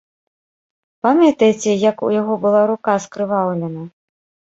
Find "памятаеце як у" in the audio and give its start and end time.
1.07-2.09